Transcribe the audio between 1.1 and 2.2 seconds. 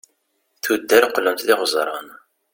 qlent d iɣeẓran